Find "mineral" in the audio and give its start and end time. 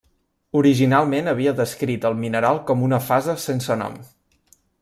2.23-2.63